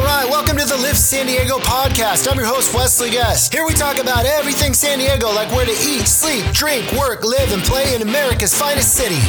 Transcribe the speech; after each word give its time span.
All 0.00 0.06
right, 0.06 0.24
welcome 0.24 0.56
to 0.56 0.64
the 0.64 0.78
Live 0.78 0.96
San 0.96 1.26
Diego 1.26 1.58
podcast. 1.58 2.26
I'm 2.26 2.38
your 2.38 2.46
host, 2.46 2.72
Wesley 2.72 3.10
Guest. 3.10 3.52
Here 3.52 3.66
we 3.66 3.74
talk 3.74 3.98
about 3.98 4.24
everything 4.24 4.72
San 4.72 4.98
Diego, 4.98 5.28
like 5.28 5.50
where 5.50 5.66
to 5.66 5.72
eat, 5.72 6.08
sleep, 6.08 6.46
drink, 6.54 6.90
work, 6.92 7.22
live, 7.22 7.52
and 7.52 7.62
play 7.62 7.94
in 7.94 8.00
America's 8.00 8.54
finest 8.54 8.94
city. 8.94 9.20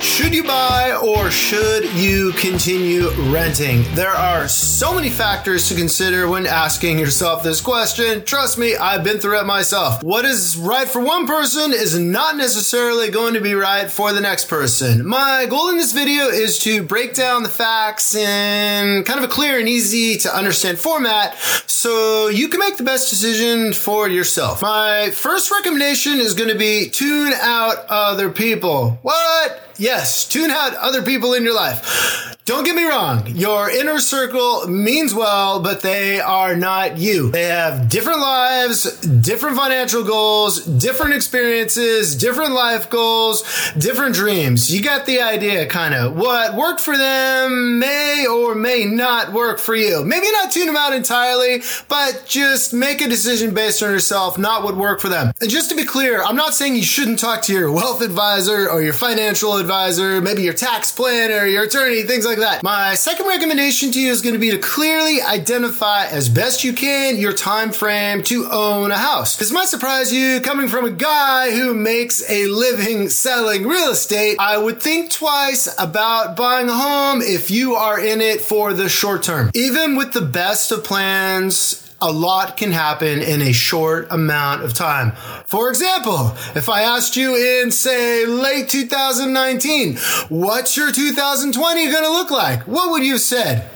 Should 0.00 0.32
you 0.32 0.44
buy 0.44 0.92
or 0.92 1.30
should 1.30 1.92
you 1.94 2.32
continue 2.32 3.10
renting? 3.32 3.82
There 3.94 4.10
are 4.10 4.46
so 4.46 4.94
many 4.94 5.10
factors 5.10 5.68
to 5.68 5.74
consider 5.74 6.28
when 6.28 6.46
asking 6.46 7.00
yourself 7.00 7.42
this 7.42 7.60
question. 7.60 8.24
Trust 8.24 8.58
me, 8.58 8.76
I've 8.76 9.02
been 9.02 9.18
through 9.18 9.40
it 9.40 9.46
myself. 9.46 10.02
What 10.04 10.24
is 10.24 10.56
right 10.56 10.88
for 10.88 11.00
one 11.00 11.26
person 11.26 11.72
is 11.72 11.98
not 11.98 12.36
necessarily 12.36 13.10
going 13.10 13.34
to 13.34 13.40
be 13.40 13.54
right 13.54 13.90
for 13.90 14.12
the 14.12 14.20
next 14.20 14.48
person. 14.48 15.06
My 15.06 15.46
goal 15.46 15.68
in 15.70 15.78
this 15.78 15.92
video 15.92 16.26
is 16.26 16.60
to 16.60 16.82
break 16.82 17.14
down 17.14 17.42
the 17.42 17.48
facts 17.48 18.14
in 18.14 19.02
kind 19.04 19.18
of 19.18 19.28
a 19.28 19.32
clear 19.32 19.58
and 19.58 19.68
easy 19.68 20.16
to 20.18 20.36
understand 20.36 20.78
format 20.78 21.36
so 21.66 22.28
you 22.28 22.48
can 22.48 22.60
make 22.60 22.76
the 22.76 22.84
best 22.84 23.10
decision 23.10 23.72
for 23.72 24.08
yourself. 24.08 24.62
My 24.62 25.10
first 25.10 25.50
recommendation 25.50 26.20
is 26.20 26.34
going 26.34 26.50
to 26.50 26.58
be 26.58 26.88
tune 26.88 27.32
out 27.34 27.86
other 27.88 28.30
people. 28.30 28.98
What? 29.02 29.64
Yes, 29.78 30.28
tune 30.28 30.50
out 30.50 30.74
other 30.74 31.02
people 31.02 31.34
in 31.34 31.44
your 31.44 31.54
life. 31.54 32.36
Don't 32.48 32.64
get 32.64 32.74
me 32.74 32.84
wrong. 32.84 33.26
Your 33.26 33.68
inner 33.68 33.98
circle 33.98 34.66
means 34.66 35.12
well, 35.12 35.60
but 35.60 35.82
they 35.82 36.18
are 36.18 36.56
not 36.56 36.96
you. 36.96 37.30
They 37.30 37.42
have 37.42 37.90
different 37.90 38.20
lives, 38.20 38.98
different 39.02 39.58
financial 39.58 40.02
goals, 40.02 40.64
different 40.64 41.12
experiences, 41.12 42.16
different 42.16 42.54
life 42.54 42.88
goals, 42.88 43.42
different 43.76 44.14
dreams. 44.14 44.74
You 44.74 44.82
got 44.82 45.04
the 45.04 45.20
idea, 45.20 45.66
kind 45.66 45.92
of. 45.92 46.16
What 46.16 46.54
worked 46.54 46.80
for 46.80 46.96
them 46.96 47.80
may 47.80 48.26
or 48.26 48.54
may 48.54 48.86
not 48.86 49.34
work 49.34 49.58
for 49.58 49.74
you. 49.74 50.02
Maybe 50.02 50.32
not 50.32 50.50
tune 50.50 50.68
them 50.68 50.76
out 50.76 50.94
entirely, 50.94 51.62
but 51.86 52.24
just 52.26 52.72
make 52.72 53.02
a 53.02 53.08
decision 53.10 53.52
based 53.52 53.82
on 53.82 53.90
yourself, 53.90 54.38
not 54.38 54.62
what 54.62 54.74
worked 54.74 55.02
for 55.02 55.10
them. 55.10 55.34
And 55.42 55.50
just 55.50 55.68
to 55.68 55.76
be 55.76 55.84
clear, 55.84 56.22
I'm 56.22 56.36
not 56.36 56.54
saying 56.54 56.76
you 56.76 56.82
shouldn't 56.82 57.18
talk 57.18 57.42
to 57.42 57.52
your 57.52 57.70
wealth 57.70 58.00
advisor 58.00 58.70
or 58.70 58.80
your 58.80 58.94
financial 58.94 59.58
advisor, 59.58 60.22
maybe 60.22 60.44
your 60.44 60.54
tax 60.54 60.90
planner, 60.90 61.44
your 61.44 61.64
attorney, 61.64 62.04
things 62.04 62.24
like 62.24 62.37
that. 62.38 62.62
My 62.62 62.94
second 62.94 63.26
recommendation 63.26 63.90
to 63.92 64.00
you 64.00 64.10
is 64.10 64.22
going 64.22 64.34
to 64.34 64.38
be 64.38 64.50
to 64.50 64.58
clearly 64.58 65.20
identify 65.20 66.06
as 66.06 66.28
best 66.28 66.64
you 66.64 66.72
can 66.72 67.16
your 67.16 67.32
time 67.32 67.72
frame 67.72 68.22
to 68.24 68.48
own 68.50 68.90
a 68.90 68.98
house. 68.98 69.36
This 69.36 69.52
might 69.52 69.68
surprise 69.68 70.12
you 70.12 70.40
coming 70.40 70.68
from 70.68 70.84
a 70.84 70.90
guy 70.90 71.50
who 71.50 71.74
makes 71.74 72.28
a 72.28 72.46
living 72.46 73.08
selling 73.08 73.66
real 73.66 73.90
estate. 73.90 74.36
I 74.38 74.58
would 74.58 74.80
think 74.80 75.10
twice 75.10 75.68
about 75.78 76.36
buying 76.36 76.68
a 76.68 76.74
home 76.74 77.22
if 77.22 77.50
you 77.50 77.74
are 77.74 78.00
in 78.00 78.20
it 78.20 78.40
for 78.40 78.72
the 78.72 78.88
short 78.88 79.22
term. 79.22 79.50
Even 79.54 79.96
with 79.96 80.12
the 80.12 80.22
best 80.22 80.72
of 80.72 80.84
plans, 80.84 81.87
a 82.00 82.12
lot 82.12 82.56
can 82.56 82.70
happen 82.72 83.20
in 83.20 83.42
a 83.42 83.52
short 83.52 84.06
amount 84.10 84.62
of 84.62 84.72
time. 84.72 85.12
For 85.46 85.68
example, 85.68 86.32
if 86.54 86.68
I 86.68 86.82
asked 86.82 87.16
you 87.16 87.34
in, 87.36 87.70
say, 87.70 88.24
late 88.24 88.68
2019, 88.68 89.96
what's 90.28 90.76
your 90.76 90.92
2020 90.92 91.90
going 91.90 92.04
to 92.04 92.10
look 92.10 92.30
like? 92.30 92.62
What 92.68 92.90
would 92.92 93.04
you 93.04 93.12
have 93.12 93.20
said? 93.20 93.68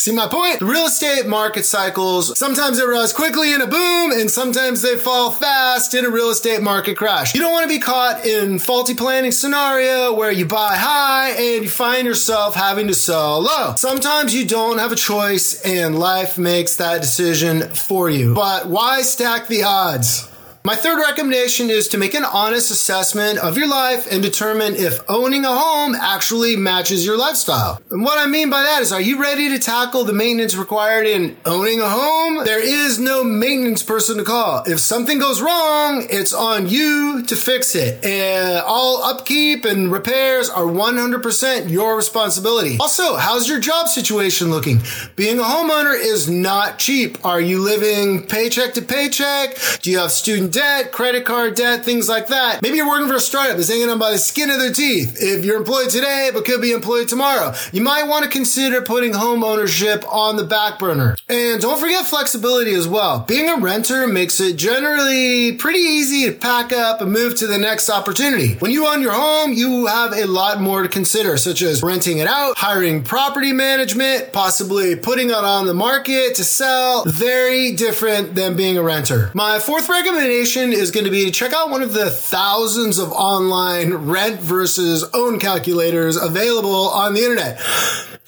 See 0.00 0.12
my 0.12 0.28
point? 0.28 0.60
The 0.60 0.64
real 0.64 0.86
estate 0.86 1.26
market 1.26 1.66
cycles, 1.66 2.38
sometimes 2.38 2.78
they 2.78 2.86
rise 2.86 3.12
quickly 3.12 3.52
in 3.52 3.60
a 3.60 3.66
boom 3.66 4.12
and 4.12 4.30
sometimes 4.30 4.80
they 4.80 4.96
fall 4.96 5.30
fast 5.30 5.92
in 5.92 6.06
a 6.06 6.10
real 6.10 6.30
estate 6.30 6.62
market 6.62 6.96
crash. 6.96 7.34
You 7.34 7.40
don't 7.42 7.52
want 7.52 7.64
to 7.64 7.68
be 7.68 7.78
caught 7.78 8.24
in 8.24 8.58
faulty 8.58 8.94
planning 8.94 9.30
scenario 9.30 10.14
where 10.14 10.32
you 10.32 10.46
buy 10.46 10.74
high 10.74 11.32
and 11.32 11.64
you 11.64 11.68
find 11.68 12.06
yourself 12.06 12.54
having 12.54 12.86
to 12.86 12.94
sell 12.94 13.42
low. 13.42 13.74
Sometimes 13.76 14.34
you 14.34 14.46
don't 14.46 14.78
have 14.78 14.90
a 14.90 14.96
choice 14.96 15.60
and 15.66 15.98
life 15.98 16.38
makes 16.38 16.76
that 16.76 17.02
decision 17.02 17.68
for 17.68 18.08
you. 18.08 18.32
But 18.32 18.68
why 18.68 19.02
stack 19.02 19.48
the 19.48 19.64
odds? 19.64 20.30
My 20.62 20.76
third 20.76 21.00
recommendation 21.00 21.70
is 21.70 21.88
to 21.88 21.96
make 21.96 22.12
an 22.12 22.22
honest 22.22 22.70
assessment 22.70 23.38
of 23.38 23.56
your 23.56 23.66
life 23.66 24.06
and 24.12 24.22
determine 24.22 24.76
if 24.76 25.00
owning 25.08 25.46
a 25.46 25.56
home 25.56 25.94
actually 25.94 26.54
matches 26.54 27.06
your 27.06 27.16
lifestyle. 27.16 27.80
And 27.90 28.02
what 28.02 28.18
I 28.18 28.26
mean 28.26 28.50
by 28.50 28.62
that 28.64 28.82
is, 28.82 28.92
are 28.92 29.00
you 29.00 29.22
ready 29.22 29.48
to 29.48 29.58
tackle 29.58 30.04
the 30.04 30.12
maintenance 30.12 30.54
required 30.54 31.06
in 31.06 31.38
owning 31.46 31.80
a 31.80 31.88
home? 31.88 32.44
There 32.44 32.62
is 32.62 32.98
no 32.98 33.24
maintenance 33.24 33.82
person 33.82 34.18
to 34.18 34.22
call. 34.22 34.62
If 34.66 34.80
something 34.80 35.18
goes 35.18 35.40
wrong, 35.40 36.06
it's 36.10 36.34
on 36.34 36.68
you 36.68 37.24
to 37.26 37.36
fix 37.36 37.74
it. 37.74 38.04
And 38.04 38.58
all 38.58 39.02
upkeep 39.02 39.64
and 39.64 39.90
repairs 39.90 40.50
are 40.50 40.64
100% 40.64 41.70
your 41.70 41.96
responsibility. 41.96 42.76
Also, 42.78 43.16
how's 43.16 43.48
your 43.48 43.60
job 43.60 43.88
situation 43.88 44.50
looking? 44.50 44.82
Being 45.16 45.38
a 45.38 45.42
homeowner 45.42 45.98
is 45.98 46.28
not 46.28 46.78
cheap. 46.78 47.24
Are 47.24 47.40
you 47.40 47.62
living 47.62 48.26
paycheck 48.26 48.74
to 48.74 48.82
paycheck? 48.82 49.56
Do 49.80 49.90
you 49.90 50.00
have 50.00 50.12
student 50.12 50.49
debt, 50.50 50.92
credit 50.92 51.24
card 51.24 51.54
debt, 51.54 51.84
things 51.84 52.08
like 52.08 52.28
that. 52.28 52.62
Maybe 52.62 52.76
you're 52.76 52.88
working 52.88 53.08
for 53.08 53.16
a 53.16 53.20
startup 53.20 53.56
that's 53.56 53.68
hanging 53.68 53.88
on 53.88 53.98
by 53.98 54.10
the 54.10 54.18
skin 54.18 54.50
of 54.50 54.58
their 54.58 54.72
teeth. 54.72 55.16
If 55.20 55.44
you're 55.44 55.58
employed 55.58 55.90
today, 55.90 56.30
but 56.32 56.44
could 56.44 56.60
be 56.60 56.72
employed 56.72 57.08
tomorrow, 57.08 57.54
you 57.72 57.80
might 57.80 58.04
want 58.04 58.24
to 58.24 58.30
consider 58.30 58.82
putting 58.82 59.12
home 59.14 59.44
ownership 59.44 60.04
on 60.12 60.36
the 60.36 60.44
back 60.44 60.78
burner. 60.78 61.16
And 61.28 61.60
don't 61.60 61.78
forget 61.78 62.06
flexibility 62.06 62.74
as 62.74 62.88
well. 62.88 63.20
Being 63.20 63.48
a 63.48 63.56
renter 63.56 64.06
makes 64.06 64.40
it 64.40 64.56
generally 64.56 65.52
pretty 65.52 65.80
easy 65.80 66.26
to 66.26 66.32
pack 66.32 66.72
up 66.72 67.00
and 67.00 67.12
move 67.12 67.36
to 67.36 67.46
the 67.46 67.58
next 67.58 67.88
opportunity. 67.88 68.54
When 68.54 68.70
you 68.70 68.86
own 68.86 69.02
your 69.02 69.12
home, 69.12 69.52
you 69.52 69.86
have 69.86 70.12
a 70.12 70.26
lot 70.26 70.60
more 70.60 70.82
to 70.82 70.88
consider, 70.88 71.36
such 71.36 71.62
as 71.62 71.82
renting 71.82 72.18
it 72.18 72.26
out, 72.26 72.56
hiring 72.56 73.02
property 73.02 73.52
management, 73.52 74.32
possibly 74.32 74.96
putting 74.96 75.30
it 75.30 75.34
on 75.34 75.66
the 75.66 75.74
market 75.74 76.34
to 76.36 76.44
sell. 76.44 77.04
Very 77.04 77.72
different 77.72 78.34
than 78.34 78.56
being 78.56 78.76
a 78.76 78.82
renter. 78.82 79.30
My 79.34 79.58
fourth 79.58 79.88
recommendation 79.88 80.39
recommendation 80.40 80.72
is 80.72 80.90
going 80.90 81.04
to 81.04 81.10
be 81.10 81.26
to 81.26 81.30
check 81.30 81.52
out 81.52 81.68
one 81.68 81.82
of 81.82 81.92
the 81.92 82.10
thousands 82.10 82.98
of 82.98 83.12
online 83.12 83.92
rent 83.92 84.40
versus 84.40 85.04
own 85.12 85.38
calculators 85.38 86.16
available 86.16 86.88
on 86.88 87.12
the 87.12 87.20
internet. 87.20 87.60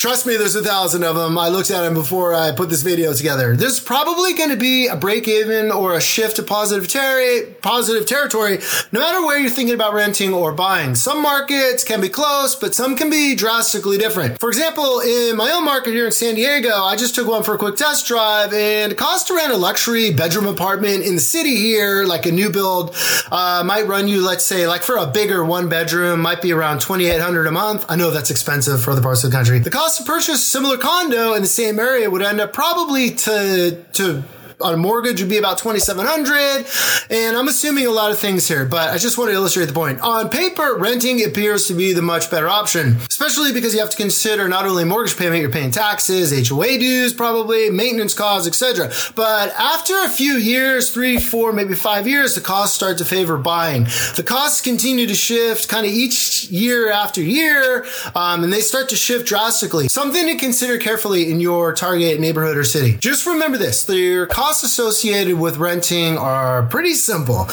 Trust 0.03 0.27
me, 0.27 0.37
there's 0.37 0.57
a 0.57 0.65
thousand 0.65 1.05
of 1.05 1.15
them. 1.15 1.39
I 1.39 1.49
looked 1.49 1.71
at 1.71 1.83
them 1.83 1.95
before 1.95 2.35
I 2.35 2.51
put 2.51 2.71
this 2.71 2.83
video 2.83 3.15
together. 3.15 3.55
There's 3.55 3.79
probably 3.79 4.35
going 4.35 4.51
to 4.51 4.57
be 4.57 4.89
a 4.89 4.97
break 4.97 5.29
even 5.29 5.71
or 5.71 5.95
a 5.95 6.01
shift 6.01 6.35
to 6.39 6.43
positive, 6.43 6.89
ter- 6.89 7.47
positive 7.63 8.05
territory, 8.05 8.59
no 8.91 8.99
matter 8.99 9.25
where 9.25 9.39
you're 9.39 9.49
thinking 9.49 9.77
about 9.77 9.95
renting 9.95 10.35
or 10.35 10.51
buying. 10.51 10.97
Some 10.97 11.23
markets 11.23 11.85
can 11.85 12.01
be 12.01 12.09
close, 12.09 12.57
but 12.57 12.75
some 12.75 12.97
can 12.97 13.11
be 13.11 13.37
drastically 13.37 13.97
different. 13.97 14.41
For 14.41 14.49
example, 14.49 14.99
in 14.99 15.37
my 15.37 15.53
own 15.53 15.65
market 15.65 15.93
here 15.93 16.07
in 16.07 16.11
San 16.11 16.34
Diego, 16.34 16.71
I 16.71 16.97
just 16.97 17.15
took 17.15 17.29
one 17.29 17.45
for 17.45 17.55
a 17.55 17.59
quick 17.59 17.77
test 17.77 18.05
drive 18.05 18.53
and 18.53 18.97
cost 18.97 19.29
to 19.29 19.37
rent 19.37 19.53
a 19.53 19.57
luxury 19.57 20.13
bedroom 20.13 20.49
apartment 20.49 21.05
in 21.05 21.15
the 21.15 21.21
city 21.21 21.55
here, 21.55 22.03
like 22.03 22.27
a 22.27 22.33
new 22.33 22.51
build, 22.51 22.97
uh, 23.31 23.63
might 23.65 23.87
run 23.87 24.09
you, 24.09 24.21
let's 24.27 24.45
say, 24.45 24.67
like 24.67 24.83
for 24.83 24.97
a 24.97 25.07
bigger 25.07 25.45
one 25.45 25.69
bedroom, 25.69 26.19
might 26.19 26.43
be 26.43 26.53
around 26.53 26.81
2800 26.81 27.47
a 27.47 27.53
month. 27.53 27.87
I 27.89 27.95
know 27.95 28.11
that's 28.11 28.33
expensive 28.33 28.83
for 28.83 28.91
other 28.91 29.01
parts 29.01 29.23
of 29.23 29.31
the 29.31 29.37
country. 29.37 29.61
The 29.61 29.71
cost 29.71 29.91
to 29.97 30.04
purchase 30.04 30.36
a 30.36 30.44
similar 30.44 30.78
condo 30.78 31.34
in 31.34 31.42
the 31.42 31.48
same 31.48 31.78
area 31.78 32.10
would 32.10 32.22
end 32.22 32.41
up 32.41 32.53
probably 32.53 33.10
to 33.10 33.84
to 33.92 34.22
on 34.62 34.75
a 34.75 34.77
mortgage 34.77 35.21
would 35.21 35.31
be 35.31 35.39
about 35.39 35.59
2700 35.59 36.67
and 37.11 37.37
i'm 37.37 37.49
assuming 37.49 37.87
a 37.87 37.91
lot 37.91 38.11
of 38.11 38.19
things 38.19 38.49
here 38.49 38.65
but 38.65 38.91
i 38.91 38.99
just 38.99 39.19
want 39.19 39.31
to 39.31 39.34
illustrate 39.34 39.67
the 39.67 39.73
point. 39.73 40.00
On 40.00 40.28
paper 40.28 40.77
renting 40.78 41.25
appears 41.25 41.67
to 41.69 41.75
be 41.75 41.93
the 41.93 42.03
much 42.03 42.31
better 42.31 42.49
option 42.49 42.97
especially 43.09 43.53
because 43.53 43.75
you 43.75 43.81
have 43.81 43.91
to 43.91 43.97
consider 43.97 44.49
not 44.49 44.67
only 44.67 44.84
mortgage 44.84 45.17
payment 45.17 45.41
you're 45.41 45.51
paying 45.51 45.71
taxes 45.71 46.49
hoa 46.49 46.78
dues 46.78 47.12
probably 47.12 47.71
maintenance 47.71 48.15
costs 48.15 48.49
etc 48.49 48.93
but 49.15 49.53
after 49.59 49.95
a 50.05 50.09
few 50.09 50.34
years 50.34 50.91
three 50.91 51.19
four 51.19 51.53
maybe 51.53 51.75
five 51.75 52.06
years 52.06 52.34
the 52.34 52.41
costs 52.41 52.77
start 52.77 52.99
to 52.99 53.05
favor 53.05 53.39
buying. 53.39 53.84
The 54.17 54.25
costs 54.27 54.61
continue 54.61 55.06
to 55.06 55.15
shift 55.15 55.69
kind 55.69 55.87
of 55.87 55.93
each 55.93 56.45
year 56.51 56.91
after 56.91 57.22
year 57.22 57.87
um, 58.15 58.45
and 58.45 58.53
they 58.53 58.61
start 58.61 58.89
to 58.91 58.97
shift 58.97 59.27
drastically. 59.27 59.89
Something 59.89 60.27
to 60.27 60.37
consider 60.37 60.78
carefully 60.78 61.31
in 61.31 61.41
your 61.41 61.72
target 61.72 62.21
neighborhood 62.21 62.57
or 62.57 62.65
city. 62.65 62.97
Just 62.98 63.27
remember 63.27 63.59
this 63.59 63.89
your 63.89 64.27
cost 64.27 64.52
costs 64.53 64.65
associated 64.65 65.39
with 65.39 65.57
renting 65.57 66.19
are 66.19 66.65
pretty 66.65 66.93
simple. 66.93 67.49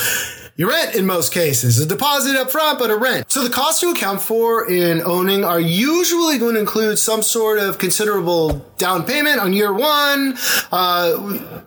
You 0.60 0.68
rent 0.68 0.94
in 0.94 1.06
most 1.06 1.32
cases, 1.32 1.80
a 1.80 1.86
deposit 1.86 2.36
up 2.36 2.52
front, 2.52 2.80
but 2.80 2.92
a 2.92 2.98
rent. 2.98 3.32
So 3.32 3.46
the 3.46 3.50
costs 3.50 3.80
to 3.80 3.92
account 3.92 4.22
for 4.22 4.70
in 4.70 5.02
owning 5.02 5.46
are 5.46 5.58
usually 5.58 6.38
going 6.38 6.56
to 6.56 6.60
include 6.60 7.00
some 7.00 7.22
sort 7.24 7.60
of 7.60 7.78
considerable 7.78 8.66
down 8.78 9.06
payment 9.06 9.40
on 9.40 9.54
year 9.54 9.72
one, 9.72 10.36
uh, 10.74 11.14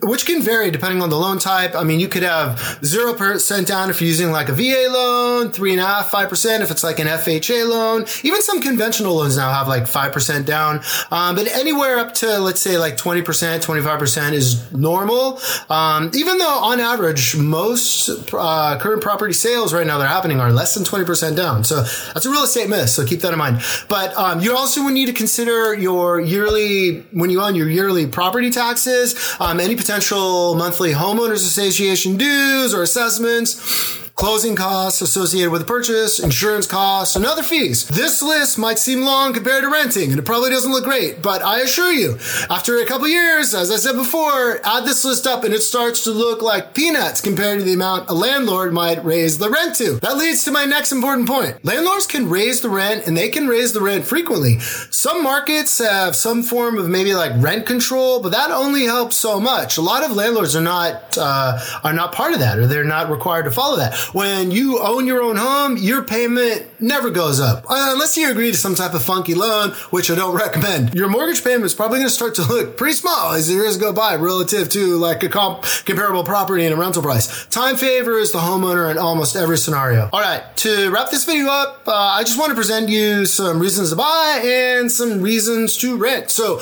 which 0.02 0.26
can 0.26 0.42
vary 0.42 0.70
depending 0.70 1.00
on 1.00 1.08
the 1.08 1.16
loan 1.16 1.38
type. 1.38 1.74
I 1.74 1.84
mean, 1.84 2.00
you 2.00 2.08
could 2.08 2.22
have 2.22 2.58
0% 2.82 3.66
down 3.66 3.88
if 3.88 4.02
you're 4.02 4.08
using 4.08 4.30
like 4.30 4.50
a 4.50 4.52
VA 4.52 4.88
loan, 4.90 5.52
three 5.52 5.72
and 5.72 5.80
a 5.80 5.86
half, 5.86 6.10
five 6.10 6.28
percent 6.28 6.62
if 6.62 6.70
it's 6.70 6.84
like 6.84 6.98
an 6.98 7.06
FHA 7.06 7.66
loan. 7.66 8.04
Even 8.24 8.42
some 8.42 8.60
conventional 8.60 9.14
loans 9.14 9.38
now 9.38 9.54
have 9.54 9.68
like 9.68 9.84
5% 9.84 10.44
down. 10.44 10.82
Um, 11.10 11.34
but 11.34 11.46
anywhere 11.46 11.98
up 11.98 12.12
to, 12.16 12.38
let's 12.40 12.60
say 12.60 12.76
like 12.76 12.98
20%, 12.98 13.22
25% 13.22 14.32
is 14.34 14.70
normal. 14.70 15.40
Um, 15.70 16.10
even 16.14 16.36
though 16.36 16.58
on 16.62 16.78
average, 16.78 17.36
most, 17.38 18.34
uh, 18.34 18.78
current 18.82 19.00
property 19.00 19.32
sales 19.32 19.72
right 19.72 19.86
now 19.86 19.96
that 19.98 20.04
are 20.06 20.08
happening 20.08 20.40
are 20.40 20.52
less 20.52 20.74
than 20.74 20.82
20% 20.82 21.36
down. 21.36 21.62
So 21.62 21.82
that's 22.12 22.26
a 22.26 22.30
real 22.30 22.42
estate 22.42 22.68
miss. 22.68 22.92
So 22.92 23.06
keep 23.06 23.20
that 23.20 23.32
in 23.32 23.38
mind. 23.38 23.62
But 23.88 24.12
um, 24.16 24.40
you 24.40 24.56
also 24.56 24.82
would 24.82 24.92
need 24.92 25.06
to 25.06 25.12
consider 25.12 25.72
your 25.72 26.20
yearly, 26.20 27.02
when 27.12 27.30
you 27.30 27.40
own 27.40 27.54
your 27.54 27.70
yearly 27.70 28.08
property 28.08 28.50
taxes, 28.50 29.36
um, 29.38 29.60
any 29.60 29.76
potential 29.76 30.56
monthly 30.56 30.92
homeowners 30.92 31.44
association 31.46 32.16
dues 32.16 32.74
or 32.74 32.82
assessments 32.82 34.01
closing 34.14 34.54
costs 34.54 35.00
associated 35.00 35.50
with 35.50 35.62
the 35.62 35.66
purchase, 35.66 36.18
insurance 36.18 36.66
costs, 36.66 37.16
and 37.16 37.24
other 37.24 37.42
fees. 37.42 37.88
This 37.88 38.22
list 38.22 38.58
might 38.58 38.78
seem 38.78 39.02
long 39.02 39.32
compared 39.32 39.62
to 39.62 39.70
renting, 39.70 40.10
and 40.10 40.18
it 40.18 40.24
probably 40.24 40.50
doesn't 40.50 40.70
look 40.70 40.84
great, 40.84 41.22
but 41.22 41.42
I 41.42 41.60
assure 41.60 41.92
you, 41.92 42.18
after 42.50 42.76
a 42.76 42.86
couple 42.86 43.08
years, 43.08 43.54
as 43.54 43.70
I 43.70 43.76
said 43.76 43.96
before, 43.96 44.60
add 44.64 44.84
this 44.84 45.04
list 45.04 45.26
up 45.26 45.44
and 45.44 45.54
it 45.54 45.62
starts 45.62 46.04
to 46.04 46.10
look 46.10 46.42
like 46.42 46.74
peanuts 46.74 47.20
compared 47.20 47.58
to 47.58 47.64
the 47.64 47.74
amount 47.74 48.10
a 48.10 48.14
landlord 48.14 48.72
might 48.72 49.04
raise 49.04 49.38
the 49.38 49.50
rent 49.50 49.76
to. 49.76 49.98
That 50.00 50.16
leads 50.16 50.44
to 50.44 50.50
my 50.50 50.64
next 50.64 50.92
important 50.92 51.26
point. 51.28 51.64
Landlords 51.64 52.06
can 52.06 52.28
raise 52.28 52.60
the 52.60 52.68
rent 52.68 53.06
and 53.06 53.16
they 53.16 53.28
can 53.28 53.48
raise 53.48 53.72
the 53.72 53.80
rent 53.80 54.06
frequently. 54.06 54.58
Some 54.60 55.22
markets 55.22 55.78
have 55.78 56.14
some 56.14 56.42
form 56.42 56.78
of 56.78 56.88
maybe 56.88 57.14
like 57.14 57.32
rent 57.36 57.66
control, 57.66 58.20
but 58.22 58.32
that 58.32 58.50
only 58.50 58.84
helps 58.84 59.16
so 59.16 59.40
much. 59.40 59.78
A 59.78 59.82
lot 59.82 60.04
of 60.04 60.12
landlords 60.12 60.54
are 60.54 60.60
not 60.62 61.16
uh, 61.18 61.58
are 61.82 61.92
not 61.92 62.12
part 62.12 62.34
of 62.34 62.40
that, 62.40 62.58
or 62.58 62.66
they're 62.66 62.84
not 62.84 63.10
required 63.10 63.44
to 63.44 63.50
follow 63.50 63.76
that 63.76 63.94
when 64.12 64.50
you 64.50 64.78
own 64.80 65.06
your 65.06 65.22
own 65.22 65.36
home, 65.36 65.76
your 65.76 66.02
payment 66.02 66.66
never 66.80 67.10
goes 67.10 67.40
up 67.40 67.64
uh, 67.68 67.90
unless 67.92 68.16
you 68.16 68.30
agree 68.30 68.50
to 68.50 68.56
some 68.56 68.74
type 68.74 68.94
of 68.94 69.02
funky 69.02 69.34
loan, 69.34 69.70
which 69.90 70.10
I 70.10 70.14
don't 70.14 70.34
recommend. 70.44 70.94
Your 70.94 71.08
mortgage 71.08 71.42
payment 71.42 71.64
is 71.64 71.74
probably 71.74 71.98
going 71.98 72.08
to 72.08 72.14
start 72.14 72.34
to 72.36 72.42
look 72.42 72.76
pretty 72.76 72.94
small 72.94 73.32
as 73.32 73.48
the 73.48 73.54
years 73.54 73.76
go 73.76 73.92
by 73.92 74.16
relative 74.16 74.68
to 74.70 74.96
like 74.96 75.22
a 75.22 75.28
comp- 75.28 75.62
comparable 75.84 76.24
property 76.24 76.64
and 76.64 76.74
a 76.74 76.76
rental 76.76 77.02
price. 77.02 77.46
Time 77.46 77.76
favors 77.76 78.32
the 78.32 78.38
homeowner 78.38 78.90
in 78.90 78.98
almost 78.98 79.36
every 79.36 79.58
scenario. 79.58 80.08
All 80.12 80.20
right, 80.20 80.42
to 80.58 80.90
wrap 80.90 81.10
this 81.10 81.24
video 81.24 81.46
up, 81.48 81.86
uh, 81.86 81.92
I 81.92 82.22
just 82.24 82.38
want 82.38 82.50
to 82.50 82.56
present 82.56 82.88
you 82.88 83.26
some 83.26 83.60
reasons 83.60 83.90
to 83.90 83.96
buy 83.96 84.42
and 84.44 84.90
some 84.90 85.22
reasons 85.22 85.76
to 85.78 85.96
rent. 85.96 86.30
So, 86.30 86.60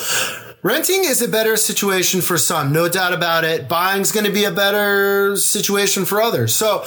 Renting 0.62 1.04
is 1.04 1.22
a 1.22 1.28
better 1.28 1.56
situation 1.56 2.20
for 2.20 2.36
some, 2.36 2.70
no 2.70 2.86
doubt 2.86 3.14
about 3.14 3.44
it. 3.44 3.66
Buying's 3.66 4.12
going 4.12 4.26
to 4.26 4.32
be 4.32 4.44
a 4.44 4.50
better 4.50 5.34
situation 5.36 6.04
for 6.04 6.20
others. 6.20 6.54
So 6.54 6.84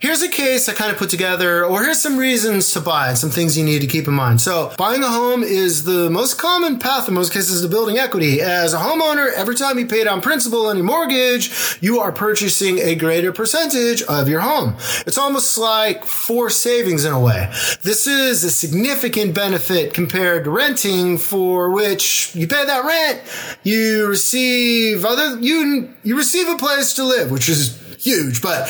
here's 0.00 0.22
a 0.22 0.28
case 0.28 0.68
I 0.68 0.74
kind 0.74 0.90
of 0.90 0.98
put 0.98 1.08
together, 1.08 1.64
or 1.64 1.84
here's 1.84 2.02
some 2.02 2.18
reasons 2.18 2.72
to 2.72 2.80
buy 2.80 3.10
and 3.10 3.16
some 3.16 3.30
things 3.30 3.56
you 3.56 3.64
need 3.64 3.80
to 3.82 3.86
keep 3.86 4.08
in 4.08 4.14
mind. 4.14 4.40
So 4.40 4.74
buying 4.76 5.04
a 5.04 5.08
home 5.08 5.44
is 5.44 5.84
the 5.84 6.10
most 6.10 6.36
common 6.36 6.80
path 6.80 7.06
in 7.06 7.14
most 7.14 7.32
cases 7.32 7.62
to 7.62 7.68
building 7.68 7.96
equity. 7.96 8.40
As 8.40 8.74
a 8.74 8.78
homeowner, 8.78 9.32
every 9.32 9.54
time 9.54 9.78
you 9.78 9.86
pay 9.86 10.02
down 10.02 10.20
principal 10.20 10.66
on 10.66 10.76
your 10.76 10.84
mortgage, 10.84 11.78
you 11.80 12.00
are 12.00 12.10
purchasing 12.10 12.80
a 12.80 12.96
greater 12.96 13.32
percentage 13.32 14.02
of 14.02 14.28
your 14.28 14.40
home. 14.40 14.74
It's 15.06 15.16
almost 15.16 15.56
like 15.56 16.04
forced 16.04 16.60
savings 16.60 17.04
in 17.04 17.12
a 17.12 17.20
way. 17.20 17.52
This 17.82 18.08
is 18.08 18.42
a 18.42 18.50
significant 18.50 19.32
benefit 19.32 19.94
compared 19.94 20.42
to 20.42 20.50
renting 20.50 21.18
for 21.18 21.70
which 21.70 22.34
you 22.34 22.48
pay 22.48 22.66
that 22.66 22.84
rent 22.84 22.95
rent, 22.96 23.58
you 23.62 24.06
receive 24.06 25.04
other 25.04 25.38
you 25.40 25.88
you 26.02 26.16
receive 26.16 26.48
a 26.48 26.56
place 26.56 26.94
to 26.94 27.04
live, 27.04 27.30
which 27.30 27.48
is 27.48 27.85
huge, 27.98 28.42
but 28.42 28.66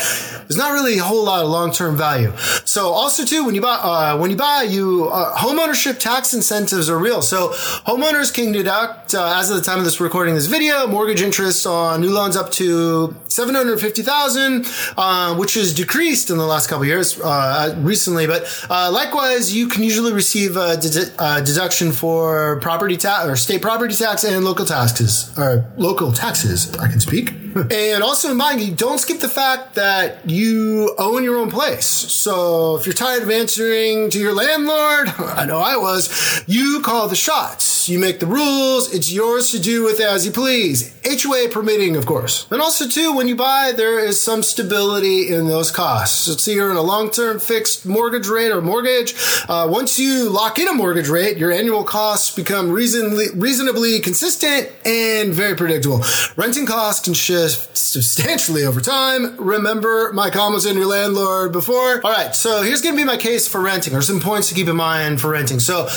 there's 0.47 0.57
not 0.57 0.73
really 0.73 0.97
a 0.97 1.03
whole 1.03 1.25
lot 1.25 1.43
of 1.43 1.49
long-term 1.49 1.97
value. 1.97 2.31
So 2.65 2.89
also 2.89 3.25
too, 3.25 3.45
when 3.45 3.55
you 3.55 3.61
buy, 3.61 3.75
uh, 3.75 4.17
when 4.17 4.31
you 4.31 4.37
buy, 4.37 4.63
you, 4.63 5.09
uh, 5.09 5.35
homeownership 5.35 5.99
tax 5.99 6.33
incentives 6.33 6.89
are 6.89 6.97
real. 6.97 7.21
So 7.21 7.49
homeowners 7.85 8.33
can 8.33 8.51
deduct, 8.51 9.13
uh, 9.13 9.35
as 9.37 9.49
of 9.49 9.57
the 9.57 9.63
time 9.63 9.79
of 9.79 9.85
this 9.85 9.99
recording 9.99 10.35
this 10.35 10.47
video, 10.47 10.87
mortgage 10.87 11.21
interest 11.21 11.65
on 11.65 12.01
new 12.01 12.11
loans 12.11 12.35
up 12.35 12.51
to 12.53 13.15
750,000, 13.27 14.65
uh, 14.97 15.35
which 15.35 15.55
has 15.55 15.73
decreased 15.73 16.29
in 16.29 16.37
the 16.37 16.45
last 16.45 16.67
couple 16.67 16.85
years, 16.85 17.19
uh, 17.19 17.75
recently. 17.79 18.27
But, 18.27 18.43
uh, 18.69 18.91
likewise, 18.91 19.53
you 19.55 19.67
can 19.67 19.83
usually 19.83 20.13
receive 20.13 20.57
a, 20.57 20.79
a 21.19 21.41
deduction 21.41 21.91
for 21.91 22.59
property 22.61 22.97
tax 22.97 23.27
or 23.27 23.35
state 23.35 23.61
property 23.61 23.95
tax 23.95 24.23
and 24.23 24.43
local 24.45 24.65
taxes, 24.65 25.31
or 25.37 25.65
local 25.77 26.11
taxes, 26.11 26.73
I 26.77 26.87
can 26.87 26.99
speak. 26.99 27.33
and 27.71 28.03
also 28.03 28.31
in 28.31 28.37
mind, 28.37 28.61
you 28.61 28.73
don't 28.73 28.99
skip 28.99 29.19
the 29.19 29.26
fact 29.27 29.75
that 29.75 30.29
you 30.29 30.95
own 30.97 31.23
your 31.23 31.37
own 31.37 31.51
place. 31.51 31.85
So 31.85 32.75
if 32.77 32.85
you're 32.85 32.93
tired 32.93 33.23
of 33.23 33.29
answering 33.29 34.09
to 34.11 34.19
your 34.19 34.33
landlord, 34.33 35.07
I 35.17 35.45
know 35.45 35.59
I 35.59 35.77
was, 35.77 36.43
you 36.47 36.81
call 36.81 37.07
the 37.07 37.15
shots. 37.15 37.66
You 37.89 37.99
make 37.99 38.19
the 38.19 38.25
rules. 38.25 38.93
It's 38.93 39.11
yours 39.11 39.51
to 39.51 39.59
do 39.59 39.83
with 39.83 39.99
as 39.99 40.25
you 40.25 40.31
please. 40.31 40.93
HOA 41.05 41.47
permitting, 41.49 41.95
of 41.95 42.05
course. 42.05 42.47
And 42.51 42.61
also 42.61 42.87
too, 42.87 43.15
when 43.15 43.27
you 43.27 43.35
buy, 43.35 43.71
there 43.71 43.99
is 43.99 44.19
some 44.19 44.43
stability 44.43 45.33
in 45.33 45.47
those 45.47 45.71
costs. 45.71 46.25
So 46.25 46.33
see, 46.33 46.55
you're 46.55 46.69
in 46.71 46.77
a 46.77 46.81
long-term 46.81 47.39
fixed 47.39 47.85
mortgage 47.85 48.27
rate 48.27 48.51
or 48.51 48.61
mortgage. 48.61 49.15
Uh, 49.47 49.67
once 49.69 49.97
you 49.97 50.29
lock 50.29 50.59
in 50.59 50.67
a 50.67 50.73
mortgage 50.73 51.07
rate, 51.07 51.37
your 51.37 51.51
annual 51.51 51.83
costs 51.83 52.35
become 52.35 52.71
reasonably, 52.71 53.27
reasonably 53.35 53.99
consistent 54.01 54.69
and 54.85 55.33
very 55.33 55.55
predictable. 55.55 56.03
Renting 56.35 56.65
costs 56.65 57.03
can 57.05 57.13
shift 57.13 57.77
substantially 57.77 58.65
over 58.65 58.81
time. 58.81 59.37
Remember 59.37 60.11
my 60.13 60.29
comments 60.29 60.65
on 60.65 60.75
your 60.75 60.87
landlord 60.87 61.51
before? 61.53 62.01
All 62.03 62.11
right. 62.11 62.35
So 62.35 62.63
here's 62.63 62.81
going 62.81 62.95
to 62.95 63.01
be 63.01 63.05
my 63.05 63.17
case 63.17 63.47
for 63.47 63.61
renting 63.61 63.95
or 63.95 64.01
some 64.01 64.19
points 64.19 64.49
to 64.49 64.55
keep 64.55 64.67
in 64.67 64.75
mind 64.75 65.21
for 65.21 65.29
renting. 65.31 65.59
So 65.59 65.87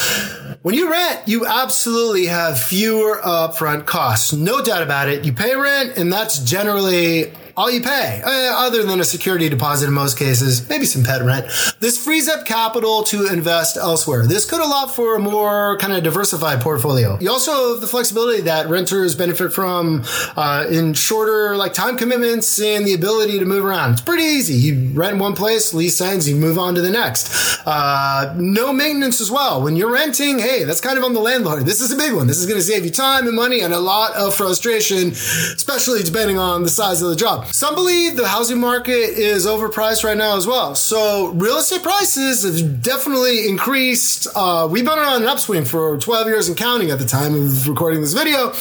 when 0.63 0.75
you 0.75 0.91
rent, 0.91 1.27
you 1.27 1.47
absolutely 1.47 1.80
have 2.27 2.59
fewer 2.59 3.21
upfront 3.25 3.87
costs. 3.87 4.33
No 4.33 4.63
doubt 4.63 4.83
about 4.83 5.09
it. 5.09 5.25
You 5.25 5.33
pay 5.33 5.55
rent 5.57 5.97
and 5.97 6.13
that's 6.13 6.39
generally 6.39 7.33
all 7.61 7.71
you 7.71 7.83
pay, 7.83 8.23
uh, 8.25 8.31
other 8.31 8.83
than 8.85 9.01
a 9.01 9.05
security 9.05 9.51
deposit 9.51 9.87
in 9.87 9.93
most 9.93 10.19
cases, 10.19 10.67
maybe 10.71 10.87
some 10.87 11.05
pet 11.05 11.23
rent. 11.23 11.45
This 11.79 12.03
frees 12.03 12.27
up 12.27 12.47
capital 12.47 13.03
to 13.05 13.27
invest 13.27 13.77
elsewhere. 13.77 14.27
This 14.27 14.49
could 14.49 14.61
allow 14.61 14.87
for 14.87 15.17
a 15.17 15.19
more 15.19 15.77
kind 15.77 15.93
of 15.93 16.03
diversified 16.03 16.63
portfolio. 16.63 17.19
You 17.21 17.31
also 17.31 17.73
have 17.73 17.83
the 17.83 17.87
flexibility 17.87 18.41
that 18.43 18.71
renters 18.71 19.15
benefit 19.15 19.53
from 19.53 20.05
uh, 20.39 20.69
in 20.71 20.95
shorter 20.95 21.55
like 21.55 21.75
time 21.75 21.99
commitments 21.99 22.59
and 22.59 22.87
the 22.87 22.95
ability 22.95 23.39
to 23.39 23.45
move 23.45 23.63
around. 23.63 23.93
It's 23.93 24.01
pretty 24.01 24.25
easy. 24.25 24.55
You 24.55 24.93
rent 24.95 25.19
one 25.19 25.35
place, 25.37 25.75
lease 25.75 26.01
ends, 26.01 26.27
you 26.27 26.37
move 26.37 26.59
on 26.59 26.75
to 26.77 26.81
the 26.81 26.91
next. 26.91 27.61
Uh, 27.67 28.35
no 28.39 28.73
maintenance 28.73 29.21
as 29.21 29.31
well. 29.31 29.61
When 29.63 29.77
you're 29.77 29.93
renting, 29.93 30.39
hey, 30.39 30.65
that's 30.65 30.81
kind 30.81 30.97
of 30.97 31.05
on 31.05 31.13
the 31.13 31.21
landlord. 31.21 31.67
This 31.67 31.83
is 31.83 31.93
a 31.93 31.97
big 31.97 32.15
one. 32.15 32.27
This 32.27 32.39
is 32.39 32.47
going 32.47 32.59
to 32.59 32.65
save 32.65 32.87
you 32.87 32.91
time 32.91 33.27
and 33.27 33.37
money 33.37 33.61
and 33.61 33.75
a 33.75 33.81
lot 33.81 34.15
of 34.15 34.35
frustration, 34.35 35.09
especially 35.11 36.03
depending 36.03 36.39
on 36.39 36.63
the 36.63 36.71
size 36.71 37.03
of 37.03 37.11
the 37.11 37.17
job. 37.17 37.49
Some 37.53 37.75
believe 37.75 38.17
the 38.17 38.29
housing 38.29 38.61
market 38.61 38.93
is 38.93 39.47
overpriced 39.47 40.05
right 40.05 40.17
now 40.17 40.37
as 40.37 40.47
well. 40.47 40.75
So 40.75 41.29
real 41.29 41.59
estate 41.59 41.83
prices 41.83 42.45
have 42.45 42.83
definitely 42.83 43.49
increased. 43.49 44.29
Uh, 44.35 44.69
we've 44.71 44.85
been 44.85 44.99
on 44.99 45.23
an 45.23 45.29
upswing 45.29 45.65
for 45.65 45.99
12 45.99 46.27
years 46.29 46.49
and 46.49 46.57
counting 46.57 46.91
at 46.91 46.99
the 46.99 47.05
time 47.05 47.35
of 47.35 47.69
recording 47.69 48.01
this 48.01 48.15
video. 48.15 48.53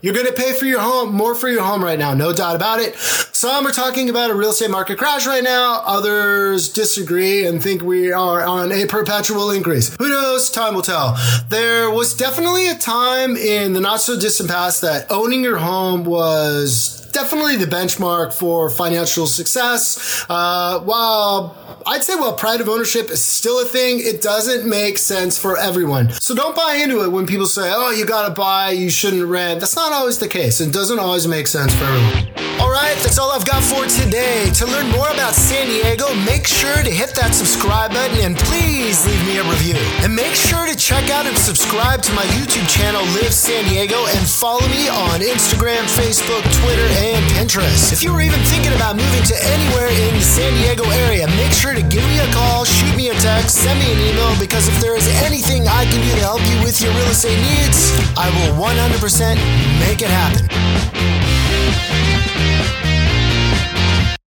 You're 0.00 0.14
going 0.14 0.26
to 0.26 0.32
pay 0.32 0.52
for 0.52 0.64
your 0.64 0.80
home, 0.80 1.12
more 1.12 1.34
for 1.34 1.48
your 1.48 1.62
home 1.64 1.82
right 1.82 1.98
now, 1.98 2.14
no 2.14 2.32
doubt 2.32 2.54
about 2.54 2.78
it. 2.78 2.94
Some 2.96 3.66
are 3.66 3.72
talking 3.72 4.08
about 4.08 4.30
a 4.30 4.34
real 4.34 4.50
estate 4.50 4.70
market 4.70 4.96
crash 4.98 5.26
right 5.26 5.42
now. 5.42 5.82
Others 5.84 6.68
disagree 6.68 7.44
and 7.46 7.60
think 7.60 7.82
we 7.82 8.12
are 8.12 8.44
on 8.44 8.70
a 8.70 8.86
perpetual 8.86 9.50
increase. 9.50 9.94
Who 9.98 10.08
knows? 10.08 10.50
Time 10.50 10.74
will 10.74 10.82
tell. 10.82 11.16
There 11.48 11.90
was 11.90 12.14
definitely 12.14 12.68
a 12.68 12.76
time 12.76 13.36
in 13.36 13.72
the 13.72 13.80
not 13.80 14.00
so 14.00 14.18
distant 14.18 14.48
past 14.48 14.80
that 14.82 15.10
owning 15.10 15.42
your 15.42 15.58
home 15.58 16.04
was 16.04 16.97
definitely 17.12 17.56
the 17.56 17.66
benchmark 17.66 18.32
for 18.32 18.70
financial 18.70 19.26
success. 19.26 20.24
Uh, 20.28 20.80
while 20.80 21.56
I'd 21.86 22.04
say 22.04 22.14
while 22.14 22.34
pride 22.34 22.60
of 22.60 22.68
ownership 22.68 23.10
is 23.10 23.22
still 23.22 23.60
a 23.60 23.64
thing, 23.64 24.00
it 24.00 24.20
doesn't 24.20 24.68
make 24.68 24.98
sense 24.98 25.38
for 25.38 25.58
everyone. 25.58 26.10
So 26.10 26.34
don't 26.34 26.54
buy 26.54 26.80
into 26.82 27.02
it 27.04 27.10
when 27.10 27.26
people 27.26 27.46
say, 27.46 27.70
oh, 27.74 27.90
you 27.90 28.04
gotta 28.04 28.34
buy, 28.34 28.70
you 28.70 28.90
shouldn't 28.90 29.26
rent. 29.26 29.60
That's 29.60 29.76
not 29.76 29.92
always 29.92 30.18
the 30.18 30.28
case. 30.28 30.60
It 30.60 30.72
doesn't 30.72 30.98
always 30.98 31.26
make 31.26 31.46
sense 31.46 31.74
for 31.74 31.84
everyone. 31.84 32.48
All 32.60 32.70
right, 32.70 32.96
that's 33.06 33.18
all 33.18 33.30
I've 33.30 33.46
got 33.46 33.62
for 33.62 33.86
today. 33.86 34.50
To 34.50 34.66
learn 34.66 34.90
more 34.90 35.08
about 35.08 35.32
San 35.32 35.66
Diego, 35.68 36.12
make 36.26 36.46
sure 36.46 36.82
to 36.82 36.90
hit 36.90 37.14
that 37.14 37.32
subscribe 37.32 37.92
button 37.92 38.18
and 38.18 38.36
please 38.36 39.06
leave 39.06 39.24
me 39.26 39.38
a 39.38 39.44
review. 39.44 39.78
And 40.02 40.14
make 40.14 40.34
sure 40.34 40.66
to 40.66 40.76
check 40.76 41.08
out 41.10 41.24
and 41.24 41.36
subscribe 41.38 42.02
to 42.02 42.12
my 42.12 42.26
YouTube 42.34 42.66
channel, 42.68 43.00
Live 43.14 43.32
San 43.32 43.64
Diego, 43.70 44.04
and 44.10 44.26
follow 44.26 44.66
me 44.68 44.88
on 44.90 45.20
Instagram, 45.20 45.86
Facebook, 45.94 46.42
Twitter, 46.60 46.88
and 46.98 47.24
Pinterest. 47.38 47.92
If 47.92 48.02
you 48.02 48.12
were 48.12 48.20
even 48.20 48.40
thinking 48.50 48.72
about 48.74 48.96
moving 48.96 49.22
to 49.22 49.36
anywhere 49.54 49.88
in 49.88 50.14
the 50.18 50.26
San 50.26 50.52
Diego 50.58 50.84
area, 51.06 51.26
make 51.38 51.52
sure 51.52 51.74
to 51.74 51.82
give 51.82 52.02
me 52.10 52.18
a 52.18 52.26
call, 52.32 52.64
shoot 52.64 52.94
me 52.96 53.08
a 53.10 53.14
text, 53.14 53.62
send 53.62 53.78
me 53.78 53.92
an 53.92 54.00
email, 54.00 54.34
because 54.38 54.66
if 54.68 54.74
there 54.80 54.96
is 54.96 55.06
anything 55.22 55.68
I 55.68 55.84
can 55.86 56.00
do 56.02 56.10
to 56.18 56.24
help 56.26 56.42
you 56.50 56.58
with 56.62 56.80
your 56.80 56.92
real 56.92 57.10
estate 57.10 57.38
needs, 57.38 57.94
I 58.18 58.28
will 58.34 58.58
100% 58.58 59.38
make 59.80 60.02
it 60.02 60.10
happen. 60.10 61.27